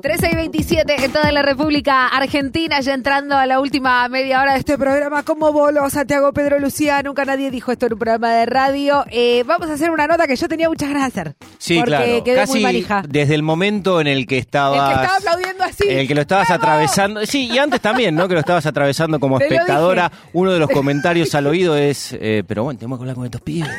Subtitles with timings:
[0.00, 4.52] 13 y 27 en toda la República Argentina, ya entrando a la última media hora
[4.52, 5.22] de este programa.
[5.22, 9.04] Como bolo, Santiago Pedro Lucía, nunca nadie dijo esto en un programa de radio.
[9.10, 11.36] Eh, vamos a hacer una nota que yo tenía muchas ganas de hacer.
[11.58, 12.24] Sí, porque claro.
[12.24, 13.02] quedé Casi muy manija.
[13.08, 14.90] desde el momento en el que estabas...
[14.90, 15.84] El que estaba aplaudiendo así.
[15.88, 17.24] El que lo estabas atravesando.
[17.26, 18.28] Sí, y antes también, ¿no?
[18.28, 20.10] Que lo estabas atravesando como Te espectadora.
[20.32, 23.40] Uno de los comentarios al oído es, eh, pero bueno, tenemos que hablar con estos
[23.40, 23.70] pibes.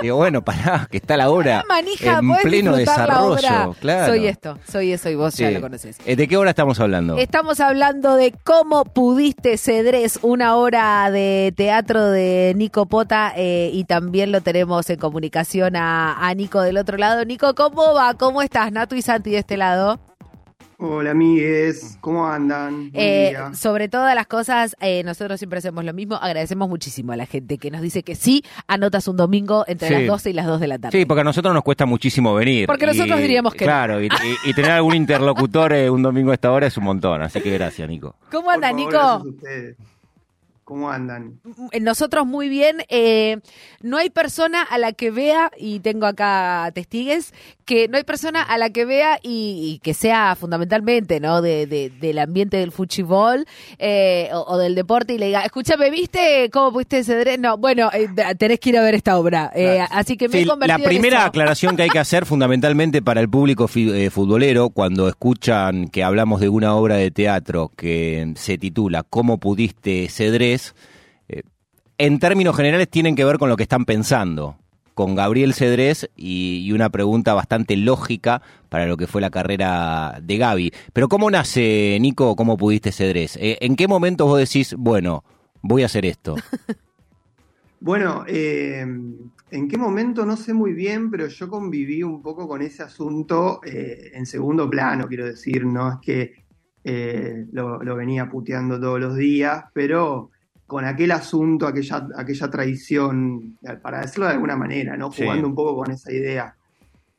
[0.00, 2.80] Digo, bueno, pará, que está la obra Manija, en pleno obra.
[2.80, 3.74] desarrollo.
[3.80, 4.06] Claro.
[4.12, 5.96] Soy esto, soy eso y vos ya lo conoces.
[6.04, 7.16] Eh, ¿De qué hora estamos hablando?
[7.16, 13.84] Estamos hablando de cómo pudiste Cedrés, una hora de teatro de Nico Pota eh, y
[13.84, 17.24] también lo tenemos en comunicación a, a Nico del otro lado.
[17.24, 18.14] Nico, ¿cómo va?
[18.14, 18.72] ¿Cómo estás?
[18.72, 19.98] Nato y Santi de este lado.
[20.78, 22.90] Hola amigues, ¿cómo andan?
[22.90, 23.54] Buen Eh, día.
[23.54, 26.16] sobre todas las cosas, eh, nosotros siempre hacemos lo mismo.
[26.16, 29.94] Agradecemos muchísimo a la gente que nos dice que sí, anotas un domingo entre Sí.
[29.94, 30.98] las 12 y las 2 de la tarde.
[30.98, 32.66] Sí, porque a nosotros nos cuesta muchísimo venir.
[32.66, 33.70] Porque nosotros diríamos que no.
[33.70, 36.84] Claro, y, y- y tener algún interlocutor eh, un domingo a esta hora es un
[36.84, 37.22] montón.
[37.22, 38.14] Así que gracias, Nico.
[38.30, 39.24] ¿Cómo anda, favor, Nico?
[40.66, 41.38] ¿Cómo andan?
[41.80, 42.78] Nosotros muy bien.
[42.88, 43.36] eh,
[43.82, 47.32] no hay persona a la que vea, y tengo acá testigues,
[47.64, 51.40] que no hay persona a la que vea y, y que sea fundamentalmente, ¿no?
[51.40, 53.46] De, de- del ambiente del fútbol
[53.78, 57.38] eh, o, o del deporte y le diga, escúchame, ¿viste cómo pudiste ceder?
[57.38, 59.52] No, bueno, eh, tenés que ir a ver esta obra.
[59.54, 61.26] Eh, así que me Sí, he convertido la en primera eso.
[61.28, 66.40] aclaración que hay que hacer fundamentalmente para el público eh, futbolero, cuando escuchan que hablamos
[66.40, 70.08] de una obra de teatro que se titula ¿Cómo pudiste
[71.28, 71.42] Eh,
[71.98, 74.56] en términos generales tienen que ver con lo que están pensando,
[74.94, 80.36] con Gabriel Cedrés y, una pregunta bastante lógica para lo que fue la carrera de
[80.36, 80.72] Gaby.
[80.92, 83.36] Pero ¿cómo nace, Nico, cómo pudiste Cedrés?
[83.36, 85.24] Eh, ¿En qué momento vos decís, bueno,
[85.62, 86.36] voy a hacer esto?
[87.78, 88.80] Bueno, eh,
[89.50, 90.24] ¿en qué momento?
[90.24, 95.06] No sé muy bien, pero yo conviví un poco con ese asunto en segundo plano,
[95.06, 96.46] quiero decir, no es que
[97.52, 100.30] lo venía puteando todos los días, pero
[100.66, 105.12] con aquel asunto, aquella, aquella traición, para decirlo de alguna manera, ¿no?
[105.12, 105.22] Sí.
[105.22, 106.54] Jugando un poco con esa idea.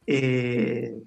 [0.06, 1.02] Eh,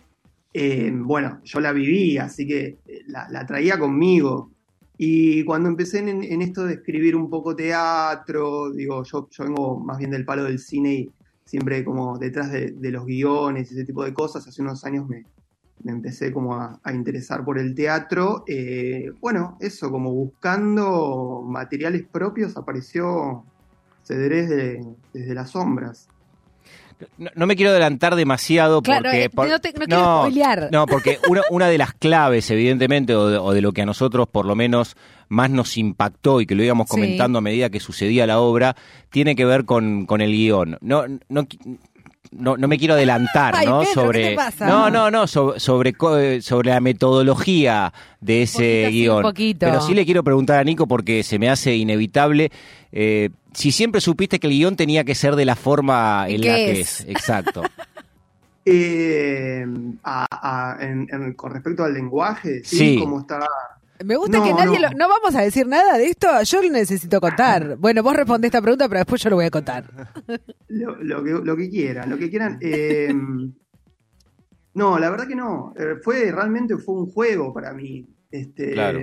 [0.53, 4.50] eh, bueno, yo la viví, así que eh, la, la traía conmigo.
[4.97, 9.79] Y cuando empecé en, en esto de escribir un poco teatro, digo, yo, yo vengo
[9.79, 11.11] más bien del palo del cine y
[11.45, 15.09] siempre como detrás de, de los guiones y ese tipo de cosas, hace unos años
[15.09, 15.25] me,
[15.83, 18.45] me empecé como a, a interesar por el teatro.
[18.47, 23.45] Eh, bueno, eso, como buscando materiales propios, apareció
[24.05, 26.09] Cedrés de- desde las sombras.
[27.17, 29.25] No, no me quiero adelantar demasiado Claro, porque...
[29.25, 30.69] eh, por- no, te- no quiero spoilear.
[30.71, 33.87] No, porque una, una de las claves, evidentemente, o de, o de lo que a
[33.87, 34.97] nosotros por lo menos
[35.31, 36.91] más nos impactó y que lo íbamos Sí.
[36.91, 38.77] comentando a medida que sucedía la obra,
[39.11, 40.77] tiene que ver con, con el guion.
[40.83, 41.47] No, no,
[42.32, 43.81] no, no me quiero adelantar, Ay, ¿no?
[43.81, 44.66] Pedro, ¿qué sobre, te pasa?
[44.66, 49.16] no, no, no, sobre, sobre, sobre la metodología de ese poquito sí, guion.
[49.16, 49.66] un poquito.
[49.66, 52.50] Pero sí le quiero preguntar a Nico porque se me hace inevitable.
[52.92, 56.48] eh, si siempre supiste que el guion tenía que ser de la forma en ¿Qué
[56.48, 57.00] la que es?
[57.00, 57.62] es, exacto.
[58.66, 59.64] Eh,
[60.04, 62.97] a- a- en- en- con respecto al lenguaje, sí, Sí.
[63.00, 63.41] como está
[64.05, 64.88] Me gusta No, que nadie no.
[64.88, 64.97] lo...
[64.97, 67.77] No vamos a decir nada de esto, yo lo necesito contar.
[67.77, 69.84] Bueno, vos respondés esta pregunta, pero después yo lo voy a contar.
[70.69, 72.59] Lo, lo que, lo que quieran, lo que quieran.
[72.61, 73.12] Eh,
[74.75, 75.75] no, la verdad que no.
[75.77, 78.06] Eh, fue realmente fue un juego para mí.
[78.31, 79.00] Este, Claro.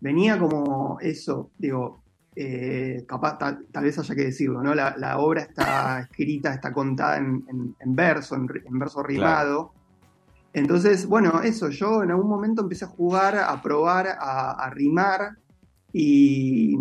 [0.00, 2.02] Venía como eso, digo,
[2.36, 4.74] eh, capaz tal, tal vez haya que decirlo, ¿no?
[4.74, 9.72] La, la obra está escrita, está contada en, en- en verso, en verso rimado.
[10.54, 15.36] Entonces, bueno, eso, yo en algún momento empecé a jugar, a probar, a, rimar
[15.92, 16.76] y,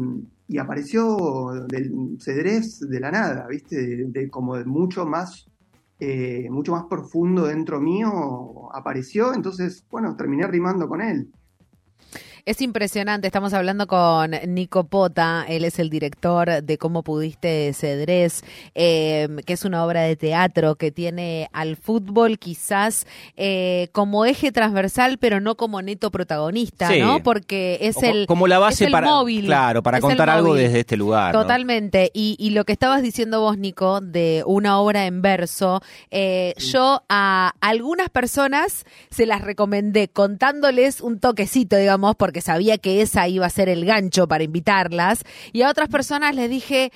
[0.48, 3.76] y apareció del Cedrés de la nada, ¿viste?
[3.76, 5.48] De, de como de mucho más,
[6.00, 11.34] eh, mucho más profundo dentro mío apareció, entonces, bueno, terminé rimando con él.
[12.46, 18.44] Es impresionante, estamos hablando con Nico Pota, él es el director de Cómo pudiste Cedrés,
[18.76, 24.52] eh, que es una obra de teatro que tiene al fútbol quizás eh, como eje
[24.52, 27.00] transversal, pero no como neto protagonista, Sí.
[27.00, 27.24] ¿no?
[27.24, 28.26] Porque es Como- el...
[28.28, 31.44] como la base es el para móvil, claro para contar algo desde este lugar ¿no?
[31.44, 32.12] Totalmente.
[32.14, 35.82] Y, y lo que estabas diciendo vos, Nico, de una obra en verso,
[36.12, 43.02] eh, yo a algunas personas se las recomendé contándoles un toquecito, digamos, porque sabía que
[43.02, 45.24] esa iba a ser el gancho para invitarlas.
[45.52, 46.92] Y a otras personas les dije,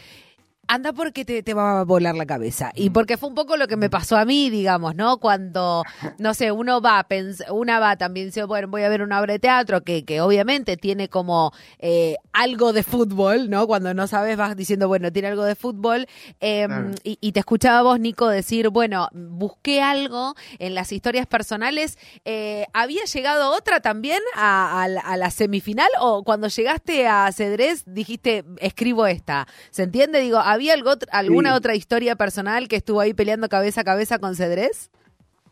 [0.68, 2.72] anda porque te, te, va a volar la cabeza.
[2.76, 2.94] Y mm.
[2.94, 5.18] porque fue un poco lo que me pasó a mí, digamos, ¿no?
[5.18, 5.84] Cuando,
[6.18, 7.06] no sé, uno va,
[7.52, 10.78] una va también dice, bueno, voy a ver una obra de teatro que, que obviamente
[10.78, 13.68] tiene como eh, algo de fútbol, ¿no?
[13.68, 16.08] Cuando no sabes vas diciendo, bueno, tiene algo de fútbol.
[16.40, 21.98] Em, y, te escuchaba vos, Nico, decir, bueno, busqué algo en las historias personales.
[22.26, 29.08] Eh, ¿Había llegado otra también a, la semifinal o cuando llegaste a Cedrés dijiste, escribo
[29.08, 29.48] esta?
[29.72, 30.22] ¿Se entiende?
[30.22, 34.36] Digo, ¿había algo, alguna otra historia personal que estuvo ahí peleando cabeza a cabeza con
[34.36, 34.90] Cedrés?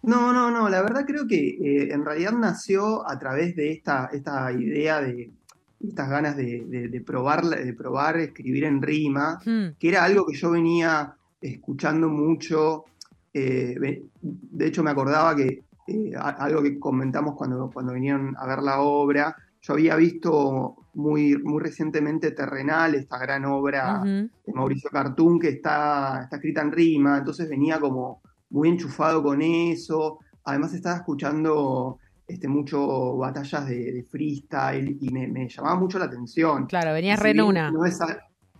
[0.01, 4.09] No, no, no, la verdad creo que eh, en realidad nació a través de esta,
[4.11, 5.31] esta idea de,
[5.79, 9.77] estas ganas de, probar, de probar escribir en rima, hmm.
[9.79, 12.85] que era algo que yo venía escuchando mucho.
[13.33, 18.63] Eh, de hecho, me acordaba que eh, algo que comentamos cuando, cuando vinieron a ver
[18.63, 25.39] la obra, yo había visto muy, muy recientemente Terrenal, esta gran obra de Mauricio Cartún,
[25.39, 28.21] que está, está escrita en rima, entonces venía como
[28.51, 30.19] muy enchufado con eso.
[30.43, 31.97] Además estaba escuchando
[32.27, 36.67] este, mucho batallas de, freestyle y me, llamaba mucho la atención.
[36.67, 37.73] Claro, venías re una.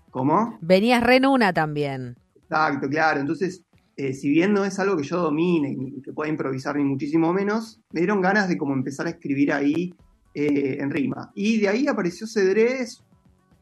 [0.10, 0.58] ¿Cómo?
[0.62, 2.16] Venías re una también.
[2.36, 3.20] Exacto, claro.
[3.20, 3.64] Entonces,
[3.96, 7.32] eh, si bien no es algo que yo domine y que pueda improvisar ni muchísimo
[7.32, 9.94] menos, me dieron ganas de como empezar a escribir ahí
[10.36, 11.32] eh, en rima.
[11.34, 13.02] Y de ahí apareció Cedrés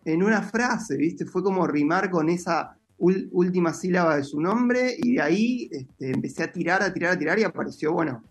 [0.06, 1.24] en una frase, ¿viste?
[1.24, 6.44] Fue como rimar con esa última sílaba de su nombre y de ahí este, empecé
[6.44, 8.24] a tirar, a tirar, a tirar y apareció, bueno,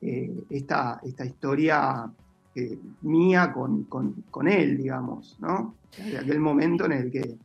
[0.00, 2.10] eh, esta, esta historia
[2.56, 5.76] eh, mía con, con, él, digamos, ¿no?
[5.96, 7.36] De aquel momento en el que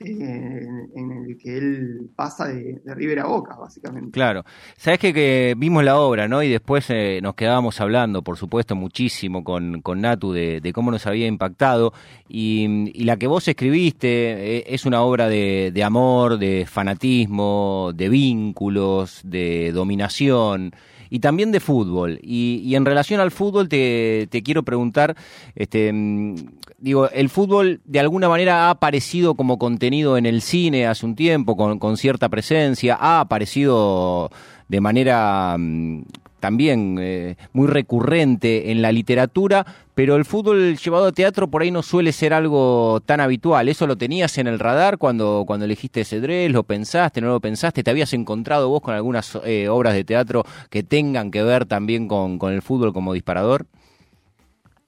[0.00, 4.10] en, el que él pasa de, de, a Boca, básicamente.
[4.12, 4.44] Claro.
[4.76, 6.42] Sabes que, vimos la obra, ¿no?
[6.42, 11.06] Y después eh, nos quedábamos hablando, por supuesto, muchísimo con, con Natu de, cómo nos
[11.06, 11.92] había impactado.
[12.28, 18.08] Y, y la que vos escribiste es una obra de, de amor, de fanatismo, de
[18.08, 20.72] vínculos, de dominación
[21.10, 22.18] y también de fútbol.
[22.22, 25.16] Y, en relación al fútbol te, quiero preguntar,
[25.54, 26.34] este, mm,
[26.78, 31.14] digo, el fútbol de alguna manera ha aparecido como contenido en el cine hace un
[31.14, 34.30] tiempo, con, con cierta presencia, ha aparecido
[34.68, 36.02] de manera mm,
[36.40, 41.70] también eh, muy recurrente en la literatura, pero el fútbol llevado a teatro por ahí
[41.70, 43.68] no suele ser algo tan habitual.
[43.68, 46.50] ¿Eso lo tenías en el radar cuando, cuando elegiste Cedrés?
[46.52, 47.20] ¿Lo pensaste?
[47.20, 47.82] ¿No lo pensaste?
[47.82, 52.08] ¿Te habías encontrado vos con algunas eh, obras de teatro que tengan que ver también
[52.08, 53.66] con, el fútbol como disparador?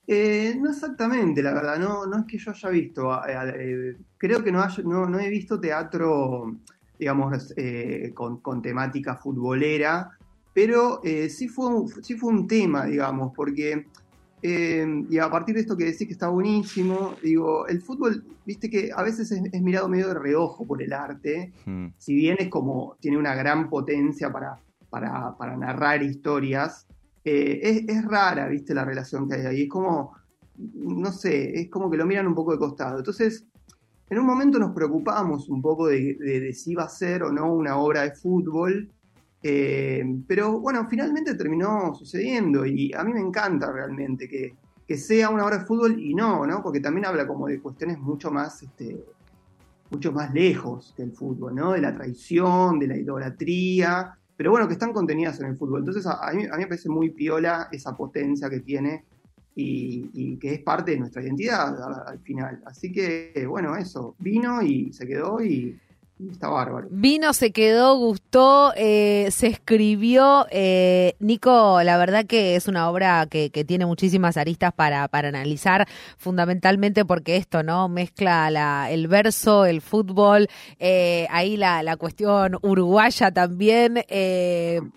[0.06, 3.20] Eh, no exactamente, la verdad, no, no es que yo haya visto,
[4.18, 6.56] creo que no, no, no, he visto teatro,
[6.98, 7.54] digamos,
[8.14, 10.18] con, con temática futbolera,
[10.52, 13.86] pero eh, sí, fue un, sí fue un tema, digamos, porque,
[14.42, 18.68] eh, y a partir de esto que decís que está buenísimo, digo, el fútbol, viste
[18.68, 21.88] que a veces es, mirado medio de reojo por el arte, hmm.
[21.98, 24.58] si bien es como, tiene una gran potencia para,
[24.90, 26.86] para, narrar historias,
[27.24, 30.14] eh, es, es, rara, viste, la relación que hay ahí, es como,
[30.56, 32.98] no sé, es como que lo miran un poco de costado.
[32.98, 33.46] Entonces,
[34.08, 37.54] en un momento nos preocupamos un poco de, de si iba a ser o no
[37.54, 38.90] una obra de fútbol,
[39.42, 44.54] eh, pero bueno, finalmente terminó sucediendo y a mí me encanta realmente que,
[44.96, 46.64] sea una obra de fútbol y no, ¿no?
[46.64, 49.04] Porque también habla como de cuestiones mucho más, este,
[49.88, 51.74] mucho más lejos que el fútbol, ¿no?
[51.74, 55.82] De la traición, de la idolatría, pero bueno, que están contenidas en el fútbol.
[55.82, 59.04] Entonces a, mí, me parece muy piola esa potencia que tiene
[59.54, 62.60] y, que es parte de nuestra identidad al, al final.
[62.66, 65.78] Así que bueno, eso, vino y se quedó y
[66.28, 66.88] Está bárbaro.
[66.90, 67.96] Vino, se quedó,
[68.30, 70.46] gustó, eh, se escribió.
[70.50, 75.86] Eh, Nico, la verdad que es una obra que, tiene muchísimas aristas para, para analizar,
[76.16, 77.88] fundamentalmente porque esto, ¿no?
[77.88, 84.04] Mezcla la, el verso, el fútbol, eh, ahí la, la, cuestión uruguaya también.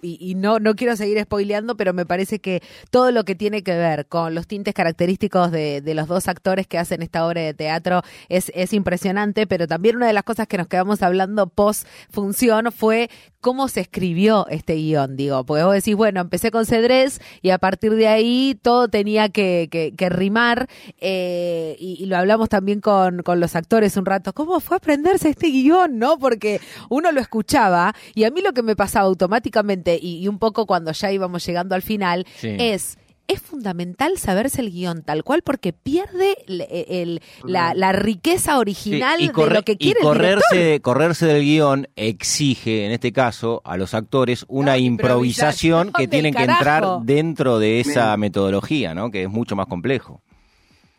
[0.01, 3.75] y, no, no quiero seguir spoileando, pero me parece que todo lo que tiene que
[3.75, 7.53] ver con los tintes característicos de, de los dos actores que hacen esta obra de
[7.53, 11.87] teatro es, es impresionante, pero también una de las cosas que nos quedamos hablando post
[12.09, 13.09] función fue
[13.41, 17.57] cómo se escribió este guion, digo, porque vos decís, bueno, empecé con Cedrés y a
[17.57, 23.39] partir de ahí todo tenía que, que, rimar eh, y, lo hablamos también con, con
[23.39, 26.17] los actores un rato, ¿cómo fue aprenderse este guion, no?
[26.17, 30.65] Porque uno lo escuchaba y a mí lo que me pasaba automáticamente y, un poco
[30.65, 35.73] cuando ya íbamos llegando al final es es fundamental saberse el guion tal cual porque
[35.73, 42.85] pierde el, la, riqueza original de lo que quiere y correrse, correrse del guion exige,
[42.85, 48.15] en este caso, a los actores una improvisación, que tienen que entrar dentro de esa
[48.17, 49.11] metodología, ¿no?
[49.11, 50.21] Que es mucho más complejo.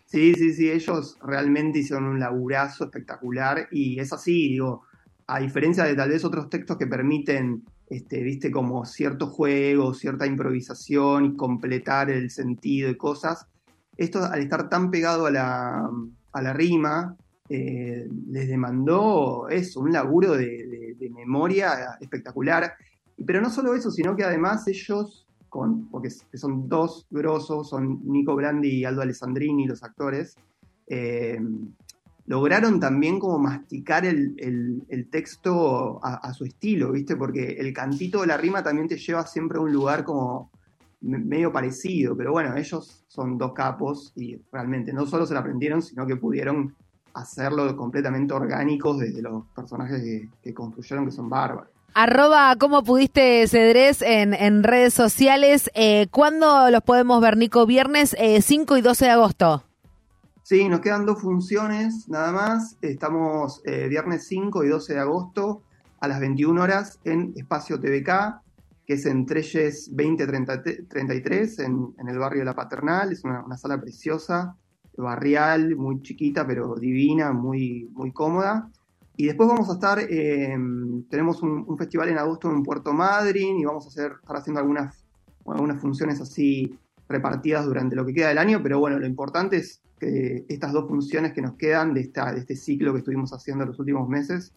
[0.07, 4.83] Sí, sí, sí, ellos realmente hicieron un laburazo espectacular y es así, digo,
[5.27, 10.27] a diferencia de tal vez otros textos que permiten, este, viste, como cierto juego, cierta
[10.27, 13.47] improvisación y completar el sentido y cosas,
[13.97, 15.91] esto al estar tan pegado a la,
[16.33, 17.17] a la rima,
[17.49, 22.73] eh, les demandó eso, un laburo de, memoria espectacular.
[23.25, 28.35] Pero no solo eso, sino que además ellos, con, porque son dos grosos, son Nico
[28.35, 30.37] Brandi y Aldo Alessandrini, los actores,
[30.87, 31.39] eh,
[32.27, 34.35] lograron también como masticar el,
[34.89, 37.17] el, texto a, su estilo, ¿viste?
[37.17, 40.51] Porque el cantito de la rima también te lleva siempre a un lugar como
[41.01, 45.83] medio parecido, pero bueno, ellos son dos capos y realmente no solo se lo aprendieron,
[45.83, 46.75] sino que pudieron
[47.13, 50.03] hacerlo completamente orgánicos desde los personajes
[50.43, 51.71] que, construyeron, que son bárbaros.
[51.93, 55.71] Arroba, ¿cómo pudiste Cedrés en, redes sociales?
[55.75, 57.67] Eh, ¿Cuándo los podemos ver, Nico?
[57.67, 59.63] Viernes 5 eh, y 12 de agosto.
[60.45, 62.77] Sí, nos quedan dos funciones nada más.
[62.83, 65.63] Estamos eh, viernes 5 y 12 de agosto
[66.01, 68.43] a las 21 horas en Espacio TVK,
[68.87, 73.11] que es en Treyes 2033, en, en el barrio de La Paternal.
[73.11, 74.55] Es una, sala preciosa,
[74.99, 78.71] barrial, muy chiquita, pero divina, muy, muy cómoda.
[79.17, 80.59] Y después vamos a estar, eh,
[81.09, 85.07] tenemos un, festival en agosto en Puerto Madryn y vamos a hacer, estar haciendo algunas,
[85.47, 89.83] algunas funciones así repartidas durante lo que queda del año, pero bueno, lo importante es
[89.99, 93.65] que estas dos funciones que nos quedan de, esta, de este ciclo que estuvimos haciendo
[93.65, 94.53] los últimos meses.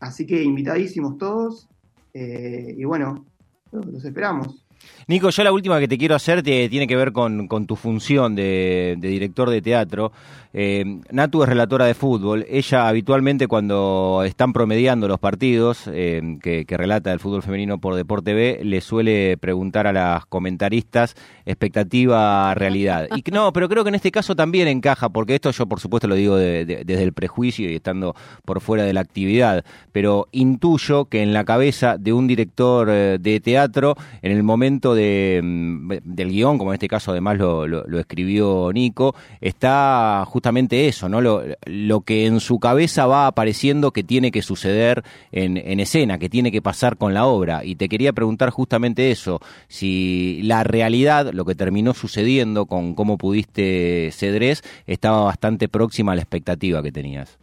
[0.00, 1.68] Así que invitadísimos todos
[2.12, 3.24] eh, y bueno,
[3.72, 4.65] los esperamos.
[5.08, 8.96] Nico, yo la última que te quiero hacer tiene que ver con, tu función de,
[8.98, 10.10] director de teatro.
[10.52, 12.44] Eh, Natu es relatora de fútbol.
[12.48, 18.34] Ella habitualmente cuando están promediando los partidos eh, que, relata el fútbol femenino por Deporte
[18.34, 21.14] B, le suele preguntar a las comentaristas
[21.44, 23.08] expectativa, realidad.
[23.14, 26.08] Y no, pero creo que en este caso también encaja, porque esto yo por supuesto
[26.08, 31.22] lo digo desde el prejuicio y estando por fuera de la actividad, pero intuyo que
[31.22, 36.58] en la cabeza de un director eh, de teatro, en el momento Mm, del guion,
[36.58, 41.20] como en este caso además lo, escribió Nico, está justamente eso, ¿no?
[41.20, 46.18] Lo, lo, que en su cabeza va apareciendo que tiene que suceder en, en, escena,
[46.18, 47.64] que tiene que pasar con la obra.
[47.64, 53.18] Y te quería preguntar justamente eso, si la realidad, lo que terminó sucediendo con cómo
[53.18, 57.38] pudiste Cedrés, estaba bastante próxima a la expectativa que tenías.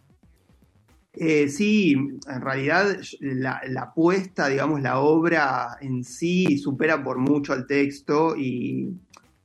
[1.16, 7.68] Eh, sí, en realidad la, apuesta, digamos, la obra en sí supera por mucho al
[7.68, 8.92] texto y,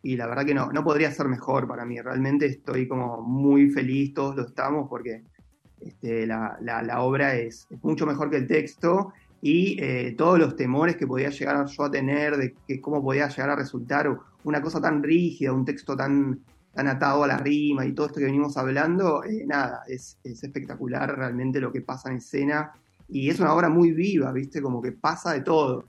[0.03, 2.01] la verdad que no, no podría ser mejor para mí.
[2.01, 5.23] Realmente estoy como muy feliz, todos lo estamos, porque
[5.81, 11.07] este, la, obra es, mucho mejor que el texto y eh, todos los temores que
[11.07, 15.03] podía llegar yo a tener de que cómo podía llegar a resultar una cosa tan
[15.03, 16.41] rígida, un texto tan
[16.75, 21.17] tan atado a la rima y todo esto que venimos hablando, eh, nada, es, espectacular
[21.17, 22.73] realmente lo que pasa en escena
[23.09, 24.61] y es una obra muy viva, ¿viste?
[24.61, 25.85] Como que pasa de todo.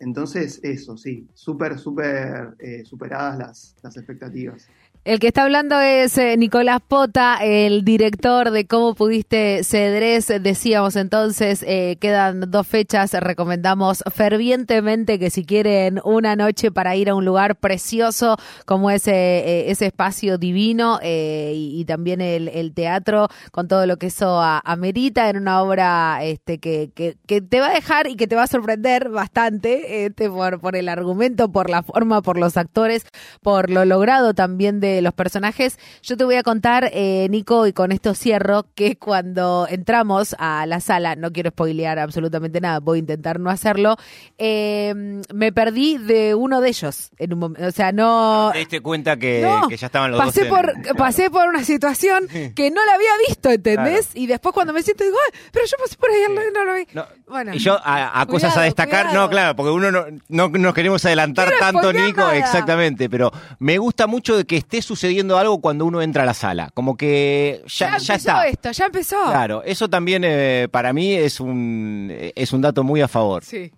[0.00, 4.68] Entonces, eso, sí, súper, súper eh, superadas las, las expectativas.
[5.08, 10.26] El que está hablando es eh, Nicolás Pota, el director de Cómo Pudiste Cedrés.
[10.26, 13.14] Decíamos entonces, eh, quedan dos fechas.
[13.14, 18.36] Recomendamos fervientemente que si quieren una noche para ir a un lugar precioso
[18.66, 24.42] como ese, eh, ese espacio divino y, también el, teatro con todo lo que eso
[24.42, 28.42] amerita en una obra este, que, que, te va a dejar y que te va
[28.42, 33.06] a sorprender bastante este, por, por el argumento, por la forma, por los actores,
[33.40, 35.78] por lo logrado también de los personajes.
[36.02, 40.66] Yo te voy a contar, eh, Nico, y con esto cierro, que cuando entramos a
[40.66, 43.96] la sala, no quiero spoilear absolutamente nada, voy a intentar no hacerlo,
[44.38, 47.66] eh, me perdí de uno de ellos en un momento.
[47.66, 48.50] O sea, no.
[48.52, 49.40] ¿Te diste cuenta que,
[49.76, 50.48] ya estaban los pasé dos?
[50.48, 54.10] Por, Pasé por una situación que no la había visto, ¿entendés?
[54.14, 55.16] Y después cuando me siento digo,
[55.52, 56.86] pero yo pasé por ahí, no, lo vi.
[57.26, 61.04] Bueno, y yo, a, cosas a destacar, no, claro, porque uno no, no nos queremos
[61.04, 66.00] adelantar tanto, Nico, exactamente, pero me gusta mucho de que esté sucediendo algo cuando uno
[66.00, 66.70] entra a la sala.
[66.72, 69.22] Como que ya, ya, empezó esto, ya empezó.
[69.26, 73.44] Claro, eso también eh, para mí es un, es un dato muy a favor.
[73.44, 73.70] Sí.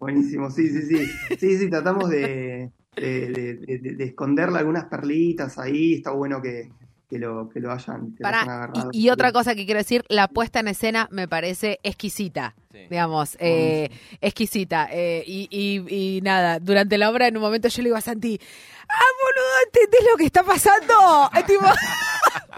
[0.00, 1.36] Buenísimo, sí, sí, sí.
[1.38, 5.94] Sí, sí, tratamos de, de, esconderle algunas perlitas ahí.
[5.94, 6.70] Está bueno que,
[7.08, 8.90] que lo, que lo hayan, agarrado.
[8.92, 12.54] Y, otra cosa que quiero decir, la puesta en escena me parece exquisita,
[12.90, 14.88] digamos, eh, exquisita.
[14.90, 18.00] Eh, y, y, y, nada, durante la obra en un momento yo le digo a
[18.00, 18.40] Santi,
[18.88, 21.30] ah, boludo, ¿entendés lo que está pasando?
[21.46, 21.64] tipo,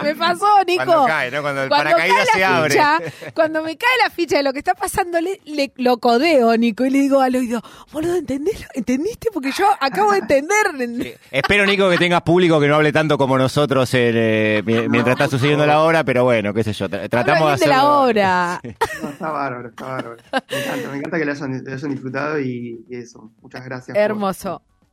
[0.03, 0.85] Me pasó, Nico.
[0.85, 1.43] Cuando cae, ¿no?
[1.43, 2.71] Cuando el Cuando paracaídas cae se la abre.
[2.71, 2.99] ficha,
[3.35, 6.85] cuando me cae la ficha de lo que está pasando, le, le- lo codeo, Nico,
[6.85, 7.63] y le digo al oído,
[7.93, 8.67] boludo, ¿entendés?
[8.75, 9.31] ¿entendiste?
[9.33, 11.19] Porque yo acabo de entender.
[11.31, 15.15] Espero, Nico, que tengas público que no hable tanto como nosotros en, eh, mi- mientras
[15.15, 16.89] está sucediendo la obra, pero bueno, qué sé yo.
[16.89, 18.61] tra- Tratamos de de la obra.
[19.03, 20.17] No, está bárbaro, está bárbaro.
[20.51, 23.31] Me encanta, me encanta que lo hayan, lo hayan disfrutado y, y eso.
[23.41, 23.97] Muchas gracias.
[23.97, 24.01] por-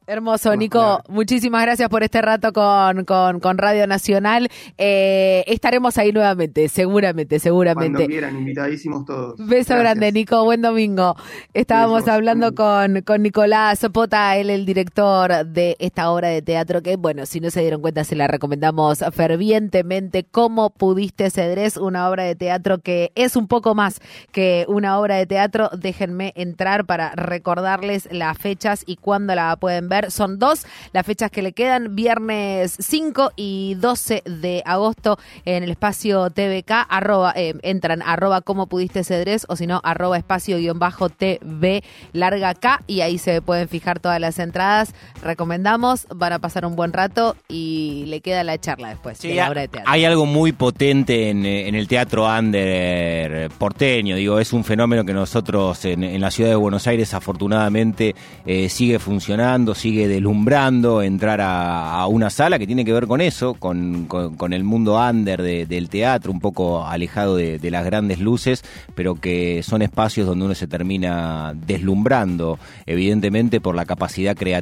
[0.08, 0.56] Hermoso.
[0.56, 1.02] Nico.
[1.10, 4.50] Muchísimas gracias por este rato con, con, con Radio Nacional.
[4.78, 8.08] Eh, estaremos ahí nuevamente, seguramente, Cuando seguramente.
[8.08, 9.36] quieran, invitadísimos todos.
[9.38, 9.80] Beso Gracias.
[9.80, 10.44] grande, Nico.
[10.44, 11.16] Buen domingo.
[11.54, 12.14] Estábamos Besos.
[12.14, 17.26] hablando con, con Nicolás Pota, él el director de esta obra de teatro que, bueno,
[17.26, 20.24] si no se dieron cuenta, se la recomendamos fervientemente.
[20.30, 21.78] ¿Cómo pudiste cedres?
[21.78, 24.00] Una obra de teatro que es un poco más
[24.32, 25.70] que una obra de teatro.
[25.76, 29.95] Déjenme entrar para recordarles las fechas y cuándo la pueden ver.
[30.12, 35.72] Son dos las fechas que le quedan, viernes 5 y 12 de agosto en el
[35.72, 36.72] espacio TVK.
[36.90, 41.84] Arroba, eh, entran arroba como pudiste cedres o si no, arroba espacio guion bajo TV
[42.14, 44.94] larga K y ahí se pueden fijar todas las entradas.
[45.24, 49.36] Recomendamos, van a pasar un buen rato y le queda la charla después Sí, de
[49.36, 49.92] la obra de teatro.
[49.92, 55.04] hay algo muy potente en, eh, en el teatro under porteño, digo, es un fenómeno
[55.06, 61.04] que nosotros en, en la ciudad de Buenos Aires afortunadamente eh, sigue funcionando, sigue deslumbrando
[61.04, 64.98] entrar a, una sala que tiene que ver con eso, con, con- con el mundo
[65.00, 68.63] under de- del teatro, un poco alejado de, de las grandes luces,
[68.96, 74.56] pero que son espacios donde uno se termina deslumbrando, evidentemente por la capacidad creativa